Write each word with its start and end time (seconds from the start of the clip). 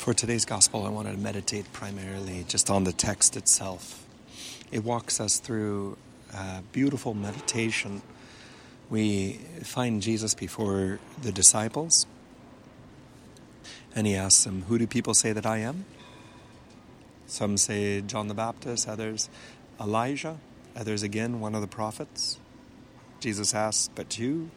For 0.00 0.14
today's 0.14 0.46
gospel, 0.46 0.86
I 0.86 0.88
wanted 0.88 1.12
to 1.12 1.18
meditate 1.18 1.70
primarily 1.74 2.46
just 2.48 2.70
on 2.70 2.84
the 2.84 2.92
text 2.92 3.36
itself. 3.36 4.02
It 4.72 4.82
walks 4.82 5.20
us 5.20 5.38
through 5.38 5.98
a 6.32 6.62
beautiful 6.72 7.12
meditation. 7.12 8.00
We 8.88 9.34
find 9.62 10.00
Jesus 10.00 10.32
before 10.32 11.00
the 11.20 11.32
disciples, 11.32 12.06
and 13.94 14.06
he 14.06 14.14
asks 14.14 14.44
them, 14.44 14.62
Who 14.68 14.78
do 14.78 14.86
people 14.86 15.12
say 15.12 15.34
that 15.34 15.44
I 15.44 15.58
am? 15.58 15.84
Some 17.26 17.58
say 17.58 18.00
John 18.00 18.28
the 18.28 18.34
Baptist, 18.34 18.88
others 18.88 19.28
Elijah, 19.78 20.38
others 20.74 21.02
again 21.02 21.40
one 21.40 21.54
of 21.54 21.60
the 21.60 21.68
prophets. 21.68 22.38
Jesus 23.20 23.52
asks, 23.52 23.90
But 23.94 24.18
you, 24.18 24.50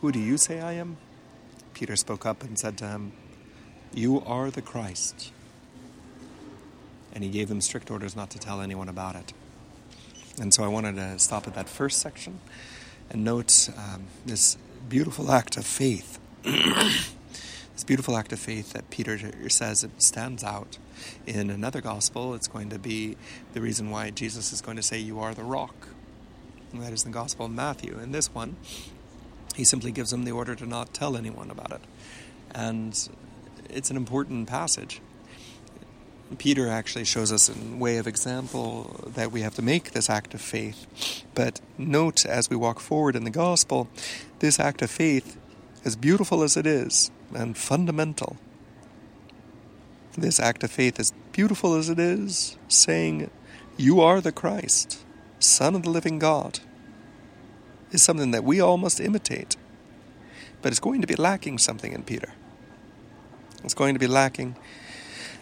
who 0.00 0.10
do 0.10 0.18
you 0.18 0.36
say 0.36 0.60
I 0.60 0.72
am? 0.72 0.96
Peter 1.72 1.94
spoke 1.94 2.26
up 2.26 2.42
and 2.42 2.58
said 2.58 2.76
to 2.78 2.88
him, 2.88 3.12
you 3.94 4.22
are 4.22 4.50
the 4.50 4.62
Christ. 4.62 5.32
And 7.12 7.22
he 7.22 7.30
gave 7.30 7.48
them 7.48 7.60
strict 7.60 7.90
orders 7.90 8.16
not 8.16 8.30
to 8.30 8.38
tell 8.38 8.60
anyone 8.60 8.88
about 8.88 9.16
it. 9.16 9.32
And 10.40 10.52
so 10.52 10.64
I 10.64 10.68
wanted 10.68 10.96
to 10.96 11.18
stop 11.18 11.46
at 11.46 11.54
that 11.54 11.68
first 11.68 12.00
section 12.00 12.40
and 13.10 13.24
note 13.24 13.68
um, 13.76 14.04
this 14.24 14.56
beautiful 14.88 15.30
act 15.30 15.56
of 15.56 15.66
faith. 15.66 16.18
this 16.42 17.84
beautiful 17.86 18.16
act 18.16 18.32
of 18.32 18.38
faith 18.38 18.72
that 18.72 18.88
Peter 18.90 19.18
says 19.50 19.84
it 19.84 20.02
stands 20.02 20.42
out. 20.42 20.78
In 21.26 21.50
another 21.50 21.80
gospel, 21.80 22.34
it's 22.34 22.48
going 22.48 22.70
to 22.70 22.78
be 22.78 23.16
the 23.52 23.60
reason 23.60 23.90
why 23.90 24.10
Jesus 24.10 24.52
is 24.52 24.60
going 24.60 24.76
to 24.76 24.82
say, 24.82 24.98
You 24.98 25.20
are 25.20 25.34
the 25.34 25.44
rock. 25.44 25.88
And 26.72 26.82
that 26.82 26.92
is 26.92 27.04
the 27.04 27.10
gospel 27.10 27.46
of 27.46 27.52
Matthew. 27.52 27.98
In 27.98 28.12
this 28.12 28.32
one, 28.34 28.56
he 29.54 29.64
simply 29.64 29.92
gives 29.92 30.10
them 30.10 30.24
the 30.24 30.32
order 30.32 30.54
to 30.54 30.66
not 30.66 30.94
tell 30.94 31.16
anyone 31.16 31.50
about 31.50 31.72
it. 31.72 31.82
And 32.54 33.08
it's 33.72 33.90
an 33.90 33.96
important 33.96 34.48
passage. 34.48 35.00
Peter 36.38 36.68
actually 36.68 37.04
shows 37.04 37.30
us 37.30 37.50
a 37.50 37.76
way 37.76 37.98
of 37.98 38.06
example 38.06 39.10
that 39.14 39.32
we 39.32 39.42
have 39.42 39.54
to 39.54 39.62
make 39.62 39.92
this 39.92 40.08
act 40.08 40.34
of 40.34 40.40
faith. 40.40 40.86
But 41.34 41.60
note 41.76 42.24
as 42.24 42.48
we 42.48 42.56
walk 42.56 42.80
forward 42.80 43.16
in 43.16 43.24
the 43.24 43.30
gospel, 43.30 43.88
this 44.38 44.58
act 44.58 44.82
of 44.82 44.90
faith, 44.90 45.36
as 45.84 45.96
beautiful 45.96 46.42
as 46.42 46.56
it 46.56 46.66
is 46.66 47.10
and 47.34 47.56
fundamental, 47.56 48.36
this 50.16 50.40
act 50.40 50.62
of 50.62 50.70
faith, 50.70 50.98
as 51.00 51.12
beautiful 51.32 51.74
as 51.74 51.88
it 51.88 51.98
is, 51.98 52.56
saying, 52.68 53.30
You 53.76 54.00
are 54.00 54.20
the 54.20 54.32
Christ, 54.32 55.04
Son 55.38 55.74
of 55.74 55.82
the 55.82 55.90
living 55.90 56.18
God, 56.18 56.60
is 57.90 58.02
something 58.02 58.30
that 58.30 58.44
we 58.44 58.60
all 58.60 58.78
must 58.78 59.00
imitate. 59.00 59.56
But 60.60 60.70
it's 60.70 60.80
going 60.80 61.00
to 61.00 61.06
be 61.06 61.16
lacking 61.16 61.58
something 61.58 61.92
in 61.92 62.04
Peter. 62.04 62.32
It's 63.64 63.74
going 63.74 63.94
to 63.94 64.00
be 64.00 64.08
lacking. 64.08 64.56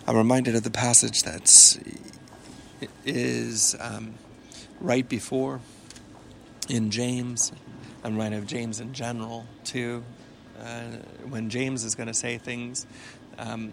I'm 0.07 0.15
reminded 0.15 0.55
of 0.55 0.63
the 0.63 0.71
passage 0.71 1.23
that 1.23 1.79
is 3.07 3.77
um, 3.81 4.15
right 4.79 5.09
before 5.09 5.61
in 6.69 6.91
James. 6.91 7.51
I'm 8.05 8.13
reminded 8.13 8.39
of 8.39 8.47
James 8.47 8.79
in 8.79 8.93
general 8.93 9.47
too. 9.65 10.05
Uh, 10.63 10.99
when 11.31 11.49
James 11.49 11.83
is 11.83 11.95
going 11.95 12.09
to 12.09 12.15
say 12.15 12.37
things 12.37 12.87
um, 13.39 13.73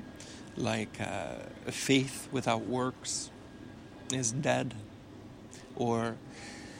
like 0.56 1.02
uh, 1.02 1.36
faith 1.66 2.30
without 2.32 2.62
works 2.62 3.30
is 4.14 4.32
dead, 4.32 4.74
or 5.76 6.16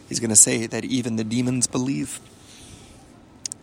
he's 0.08 0.22
going 0.22 0.30
to 0.30 0.38
say 0.38 0.68
that 0.68 0.86
even 0.86 1.18
the 1.18 1.26
demons 1.26 1.68
believe. 1.68 2.22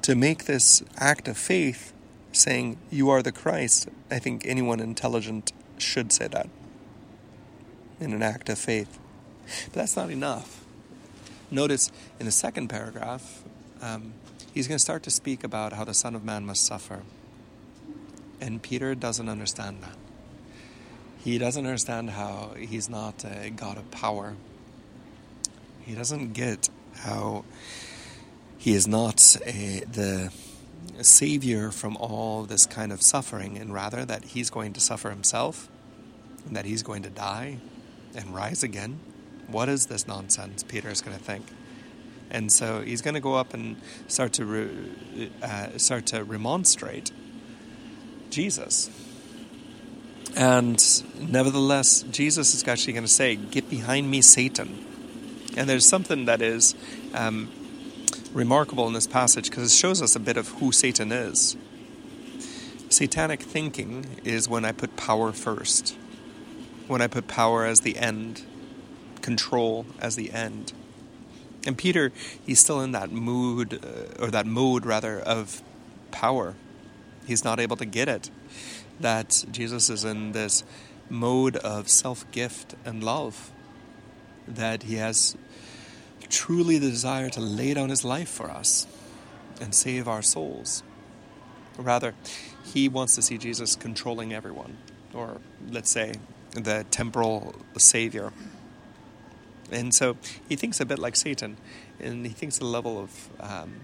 To 0.03 0.15
make 0.15 0.45
this 0.45 0.83
act 0.99 1.29
of 1.29 1.39
faith 1.39 1.94
saying, 2.35 2.79
You 2.91 3.11
are 3.11 3.23
the 3.23 3.33
Christ, 3.33 3.89
I 4.11 4.19
think 4.19 4.47
anyone 4.47 4.81
intelligent 4.81 5.53
should 5.79 6.13
say 6.13 6.29
that 6.29 6.49
in 8.01 8.13
an 8.13 8.23
act 8.23 8.49
of 8.49 8.59
faith. 8.59 8.99
But 9.67 9.75
that's 9.75 9.97
not 9.97 10.11
enough. 10.11 10.65
Notice 11.51 11.91
in 12.19 12.27
the 12.27 12.33
second 12.33 12.69
paragraph, 12.69 13.45
um, 13.81 14.15
he's 14.53 14.67
going 14.67 14.79
to 14.79 14.83
start 14.83 15.03
to 15.05 15.11
speak 15.11 15.45
about 15.45 15.73
how 15.73 15.85
the 15.85 15.95
Son 15.95 16.15
of 16.15 16.25
Man 16.25 16.45
must 16.47 16.65
suffer. 16.65 17.03
And 18.41 18.63
Peter 18.63 18.95
doesn't 18.95 19.29
understand 19.29 19.83
that. 19.83 19.97
He 21.19 21.39
doesn't 21.39 21.65
understand 21.65 22.11
how 22.11 22.55
he's 22.59 22.89
not 22.91 23.25
a 23.25 23.51
God 23.51 23.79
of 23.79 23.91
power. 23.91 24.35
He 25.83 25.95
doesn't 25.95 26.33
get 26.33 26.69
how 26.97 27.45
he 28.59 28.75
is 28.75 28.87
not 28.87 29.37
a, 29.47 29.81
the 29.91 30.33
savior 31.03 31.71
from 31.71 31.97
all 31.97 32.45
this 32.45 32.67
kind 32.67 32.93
of 32.93 33.03
suffering, 33.03 33.59
and 33.59 33.73
rather 33.73 34.05
that 34.05 34.25
he's 34.25 34.51
going 34.51 34.73
to 34.75 34.81
suffer 34.81 35.11
himself, 35.11 35.69
and 36.47 36.57
that 36.57 36.65
he's 36.65 36.83
going 36.83 37.03
to 37.03 37.11
die 37.11 37.59
and 38.15 38.35
rise 38.35 38.63
again. 38.63 39.01
What 39.49 39.69
is 39.69 39.87
this 39.87 40.07
nonsense? 40.07 40.63
Peter 40.63 40.89
is 40.89 41.01
going 41.01 41.17
to 41.17 41.23
think. 41.23 41.47
And 42.31 42.51
so 42.51 42.81
he's 42.81 43.03
going 43.03 43.15
to 43.15 43.21
go 43.21 43.35
up 43.35 43.55
and 43.55 43.77
start 44.09 44.33
to 44.35 44.45
re, 44.45 45.31
uh, 45.43 45.79
start 45.79 46.07
to 46.07 46.25
remonstrate 46.25 47.13
Jesus. 48.31 48.91
And 50.37 50.83
nevertheless, 51.21 52.03
Jesus 52.11 52.55
is 52.55 52.67
actually 52.67 52.95
going 52.95 53.05
to 53.05 53.13
say, 53.13 53.37
"Get 53.37 53.71
behind 53.71 54.11
me, 54.11 54.21
Satan." 54.21 54.85
And 55.57 55.69
there's 55.69 55.89
something 55.89 56.25
that 56.25 56.43
is 56.43 56.75
um, 57.15 57.51
remarkable 58.35 58.87
in 58.89 58.93
this 58.93 59.07
passage 59.07 59.49
because 59.49 59.73
it 59.73 59.77
shows 59.77 60.03
us 60.03 60.15
a 60.17 60.21
bit 60.21 60.37
of 60.37 60.49
who 60.49 60.73
Satan 60.73 61.13
is. 61.13 61.57
Satanic 62.89 63.41
thinking 63.41 64.21
is 64.25 64.49
when 64.49 64.65
I 64.65 64.73
put 64.73 64.97
power 64.97 65.33
first, 65.33 65.97
when 66.87 67.01
I 67.01 67.07
put 67.07 67.29
power 67.29 67.65
as 67.65 67.81
the 67.81 67.97
end, 67.97 68.43
control 69.23 69.87
as 70.01 70.17
the 70.17 70.33
end. 70.33 70.73
And 71.67 71.79
Peter, 71.79 72.13
he's 72.45 72.61
still 72.61 72.81
in 72.81 72.93
that 72.93 73.11
mood, 73.11 73.81
uh, 73.83 74.23
or 74.23 74.31
that 74.31 74.47
mode 74.47 74.85
rather, 74.85 75.19
of 75.19 75.63
power. 76.11 76.55
He's 77.27 77.43
not 77.43 77.59
able 77.59 77.77
to 77.77 77.87
get 77.87 78.09
it. 78.09 78.31
That 79.01 79.45
Jesus 79.51 79.89
is 79.89 80.05
in 80.05 80.33
this 80.33 80.63
mode 81.09 81.57
of 81.57 81.89
self 81.89 82.31
gift 82.33 82.75
and 82.85 83.03
love. 83.03 83.51
That 84.47 84.85
he 84.85 84.97
has 84.97 85.37
truly 86.35 86.79
the 86.79 86.91
desire 86.91 87.31
to 87.31 87.41
lay 87.41 87.73
down 87.75 87.89
his 87.89 88.05
life 88.05 88.29
for 88.29 88.51
us 88.51 88.87
and 89.61 89.73
save 89.75 90.09
our 90.09 90.21
souls. 90.21 90.83
Rather, 91.79 92.15
he 92.65 92.89
wants 92.89 93.15
to 93.15 93.23
see 93.23 93.39
Jesus 93.39 93.77
controlling 93.77 94.33
everyone, 94.33 94.77
or 95.13 95.41
let's 95.71 95.91
say, 95.91 96.15
the 96.51 96.85
temporal 96.91 97.55
savior. 97.77 98.33
And 99.71 99.95
so 99.95 100.17
he 100.49 100.57
thinks 100.57 100.81
a 100.81 100.85
bit 100.85 100.99
like 100.99 101.15
Satan, 101.17 101.57
and 102.01 102.27
he 102.27 102.33
thinks 102.33 102.59
the 102.59 102.65
level 102.65 102.99
of 102.99 103.29
um, 103.41 103.81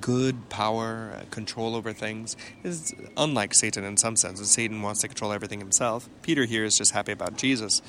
good 0.00 0.48
power, 0.48 1.12
uh, 1.16 1.24
control 1.30 1.74
over 1.74 1.92
things 1.92 2.36
is 2.62 2.94
unlike 3.16 3.54
Satan 3.54 3.84
in 3.84 3.96
some 3.96 4.16
senses. 4.16 4.50
Satan 4.50 4.82
wants 4.82 5.00
to 5.00 5.08
control 5.08 5.32
everything 5.32 5.58
himself. 5.58 6.08
Peter 6.22 6.44
here 6.44 6.64
is 6.64 6.78
just 6.78 6.92
happy 6.92 7.12
about 7.12 7.36
Jesus. 7.36 7.82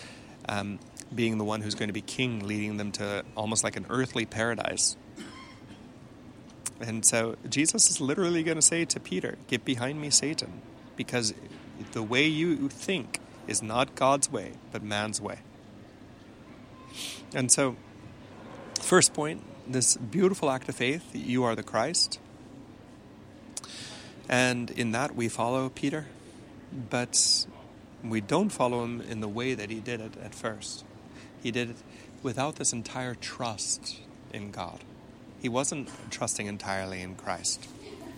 Um, 0.49 0.79
being 1.13 1.37
the 1.37 1.43
one 1.43 1.61
who's 1.61 1.75
going 1.75 1.89
to 1.89 1.93
be 1.93 2.01
king, 2.01 2.45
leading 2.45 2.77
them 2.77 2.91
to 2.93 3.23
almost 3.35 3.63
like 3.63 3.75
an 3.75 3.85
earthly 3.89 4.25
paradise. 4.25 4.97
And 6.79 7.03
so 7.05 7.35
Jesus 7.49 7.89
is 7.89 7.99
literally 7.99 8.43
going 8.43 8.57
to 8.57 8.61
say 8.61 8.85
to 8.85 8.99
Peter, 8.99 9.37
Get 9.47 9.65
behind 9.65 9.99
me, 9.99 10.09
Satan, 10.09 10.61
because 10.95 11.33
the 11.91 12.03
way 12.03 12.27
you 12.27 12.69
think 12.69 13.19
is 13.47 13.63
not 13.63 13.95
God's 13.95 14.31
way, 14.31 14.53
but 14.71 14.83
man's 14.83 15.21
way. 15.21 15.39
And 17.33 17.51
so, 17.51 17.75
first 18.79 19.13
point 19.13 19.43
this 19.67 19.97
beautiful 19.97 20.49
act 20.49 20.69
of 20.69 20.75
faith 20.75 21.03
you 21.13 21.43
are 21.43 21.55
the 21.55 21.63
Christ. 21.63 22.19
And 24.29 24.71
in 24.71 24.91
that 24.91 25.15
we 25.15 25.29
follow 25.29 25.69
Peter, 25.69 26.07
but 26.89 27.45
we 28.03 28.21
don't 28.21 28.49
follow 28.49 28.83
him 28.83 29.01
in 29.01 29.21
the 29.21 29.27
way 29.27 29.53
that 29.53 29.69
he 29.69 29.79
did 29.79 30.01
it 30.01 30.13
at 30.23 30.35
first. 30.35 30.83
He 31.41 31.51
did 31.51 31.71
it 31.71 31.75
without 32.23 32.55
this 32.55 32.73
entire 32.73 33.15
trust 33.15 33.99
in 34.33 34.51
God. 34.51 34.79
He 35.41 35.49
wasn't 35.49 35.89
trusting 36.09 36.47
entirely 36.47 37.01
in 37.01 37.15
Christ. 37.15 37.67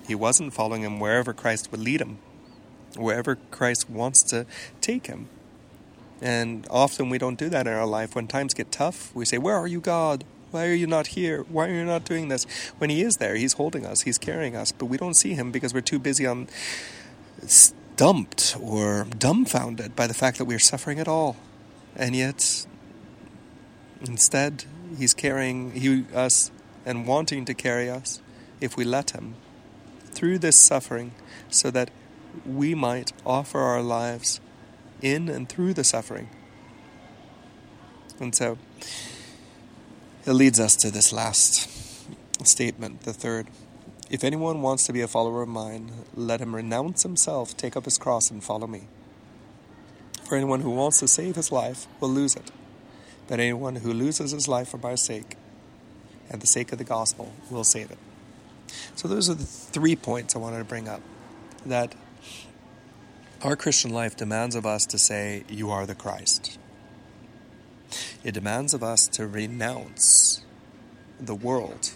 He 0.07 0.15
wasn't 0.15 0.53
following 0.53 0.83
him 0.83 0.99
wherever 0.99 1.33
Christ 1.33 1.71
would 1.71 1.81
lead 1.81 2.01
him, 2.01 2.17
wherever 2.95 3.35
Christ 3.51 3.89
wants 3.89 4.23
to 4.23 4.45
take 4.81 5.07
him. 5.07 5.27
And 6.21 6.67
often 6.69 7.09
we 7.09 7.17
don't 7.17 7.37
do 7.37 7.49
that 7.49 7.67
in 7.67 7.73
our 7.73 7.85
life. 7.85 8.15
When 8.15 8.27
times 8.27 8.53
get 8.53 8.71
tough, 8.71 9.13
we 9.15 9.25
say, 9.25 9.37
Where 9.37 9.55
are 9.55 9.67
you, 9.67 9.79
God? 9.79 10.23
Why 10.51 10.65
are 10.67 10.73
you 10.73 10.87
not 10.87 11.07
here? 11.07 11.43
Why 11.43 11.67
are 11.67 11.73
you 11.73 11.85
not 11.85 12.05
doing 12.05 12.27
this? 12.29 12.45
When 12.79 12.89
He 12.89 13.03
is 13.03 13.17
there, 13.17 13.35
He's 13.35 13.53
holding 13.53 13.85
us, 13.85 14.01
He's 14.01 14.17
carrying 14.17 14.55
us, 14.55 14.71
but 14.71 14.87
we 14.87 14.97
don't 14.97 15.13
see 15.13 15.33
Him 15.33 15.51
because 15.51 15.73
we're 15.73 15.81
too 15.81 15.99
busy 15.99 16.25
on 16.25 16.47
stumped 17.45 18.57
or 18.59 19.05
dumbfounded 19.17 19.95
by 19.95 20.07
the 20.07 20.13
fact 20.13 20.37
that 20.39 20.45
we're 20.45 20.59
suffering 20.59 20.99
at 20.99 21.07
all. 21.07 21.37
And 21.95 22.15
yet, 22.15 22.65
Instead, 24.01 24.65
He's 24.97 25.13
carrying 25.13 25.71
he, 25.71 26.05
us 26.13 26.51
and 26.85 27.05
wanting 27.05 27.45
to 27.45 27.53
carry 27.53 27.89
us, 27.89 28.21
if 28.59 28.75
we 28.75 28.83
let 28.83 29.11
Him, 29.11 29.35
through 30.05 30.39
this 30.39 30.55
suffering, 30.55 31.13
so 31.49 31.69
that 31.71 31.91
we 32.45 32.75
might 32.75 33.11
offer 33.25 33.59
our 33.59 33.81
lives 33.81 34.39
in 35.01 35.29
and 35.29 35.47
through 35.47 35.73
the 35.73 35.83
suffering. 35.83 36.29
And 38.19 38.35
so 38.35 38.57
it 40.25 40.33
leads 40.33 40.59
us 40.59 40.75
to 40.77 40.91
this 40.91 41.13
last 41.13 41.69
statement, 42.45 43.01
the 43.01 43.13
third. 43.13 43.47
If 44.09 44.23
anyone 44.23 44.61
wants 44.61 44.85
to 44.87 44.93
be 44.93 45.01
a 45.01 45.07
follower 45.07 45.43
of 45.43 45.49
mine, 45.49 45.91
let 46.15 46.41
him 46.41 46.55
renounce 46.55 47.03
himself, 47.03 47.55
take 47.55 47.77
up 47.77 47.85
his 47.85 47.97
cross, 47.97 48.31
and 48.31 48.43
follow 48.43 48.67
me. 48.67 48.87
For 50.27 50.35
anyone 50.35 50.61
who 50.61 50.71
wants 50.71 50.99
to 50.99 51.07
save 51.07 51.35
his 51.35 51.51
life 51.51 51.87
will 51.99 52.09
lose 52.09 52.35
it. 52.35 52.51
But 53.29 53.39
anyone 53.39 53.77
who 53.77 53.93
loses 53.93 54.31
his 54.31 54.47
life 54.47 54.69
for 54.69 54.79
my 54.79 54.95
sake 54.95 55.37
and 56.31 56.41
the 56.41 56.47
sake 56.47 56.71
of 56.71 56.79
the 56.79 56.83
gospel 56.83 57.31
will 57.51 57.63
save 57.63 57.91
it. 57.91 57.99
So, 58.95 59.07
those 59.07 59.29
are 59.29 59.35
the 59.35 59.45
three 59.45 59.95
points 59.95 60.35
I 60.35 60.39
wanted 60.39 60.57
to 60.57 60.63
bring 60.63 60.89
up. 60.89 61.01
That 61.65 61.95
our 63.41 63.55
Christian 63.55 63.91
life 63.91 64.17
demands 64.17 64.55
of 64.55 64.65
us 64.65 64.85
to 64.87 64.97
say, 64.97 65.43
You 65.47 65.69
are 65.69 65.85
the 65.85 65.95
Christ. 65.95 66.57
It 68.23 68.33
demands 68.33 68.73
of 68.73 68.83
us 68.83 69.07
to 69.09 69.27
renounce 69.27 70.41
the 71.19 71.35
world. 71.35 71.91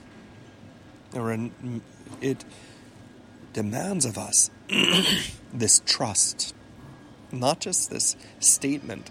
It 2.21 2.45
demands 3.53 4.05
of 4.05 4.17
us 4.17 4.49
this 5.53 5.81
trust, 5.85 6.55
not 7.31 7.59
just 7.59 7.89
this 7.89 8.15
statement, 8.39 9.09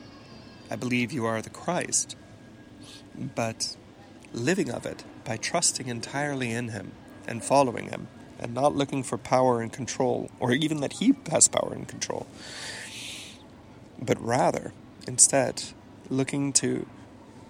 I 0.72 0.76
believe 0.76 1.12
you 1.12 1.26
are 1.26 1.42
the 1.42 1.50
Christ, 1.50 2.16
but 3.14 3.76
living 4.32 4.70
of 4.70 4.86
it 4.86 5.04
by 5.22 5.36
trusting 5.36 5.86
entirely 5.86 6.50
in 6.50 6.69
Him 6.69 6.92
and 7.28 7.44
following 7.44 7.90
Him 7.90 8.08
and 8.38 8.54
not 8.54 8.74
looking 8.74 9.02
for 9.02 9.19
power 9.19 9.60
and 9.60 9.70
control, 9.70 10.30
or 10.40 10.52
even 10.52 10.80
that 10.80 10.94
He 10.94 11.12
has 11.30 11.46
power 11.46 11.74
and 11.74 11.86
control, 11.86 12.26
but 14.00 14.19
rather, 14.19 14.72
instead, 15.06 15.62
looking 16.08 16.54
to 16.54 16.86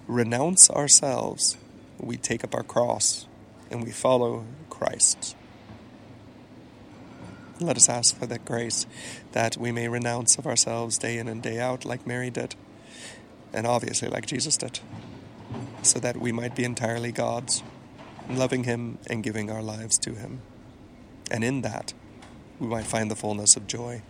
renounce 0.08 0.68
ourselves, 0.68 1.56
we 2.00 2.16
take 2.16 2.42
up 2.42 2.56
our 2.56 2.64
cross 2.64 3.28
and 3.70 3.84
we 3.84 3.92
follow 3.92 4.44
Christ. 4.68 5.36
Let 7.60 7.76
us 7.76 7.88
ask 7.88 8.18
for 8.18 8.26
that 8.26 8.44
grace 8.44 8.84
that 9.30 9.56
we 9.56 9.70
may 9.70 9.86
renounce 9.86 10.38
of 10.38 10.46
ourselves 10.48 10.98
day 10.98 11.18
in 11.18 11.28
and 11.28 11.40
day 11.40 11.60
out, 11.60 11.84
like 11.84 12.04
Mary 12.04 12.28
did, 12.28 12.56
and 13.52 13.66
obviously 13.66 14.08
like 14.08 14.26
Jesus 14.26 14.56
did, 14.56 14.80
so 15.82 15.98
that 15.98 16.16
we 16.16 16.32
might 16.32 16.54
be 16.54 16.64
entirely 16.64 17.12
God's, 17.12 17.62
loving 18.28 18.64
Him 18.64 18.98
and 19.08 19.22
giving 19.22 19.50
our 19.50 19.62
lives 19.62 19.98
to 19.98 20.14
Him. 20.14 20.40
And 21.30 21.42
in 21.42 21.62
that, 21.62 21.92
we 22.58 22.66
might 22.66 22.86
find 22.86 23.10
the 23.10 23.16
fullness 23.16 23.56
of 23.56 23.66
joy. 23.66 24.02